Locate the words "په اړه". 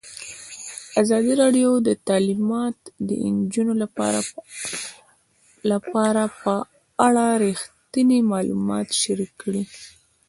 6.43-7.25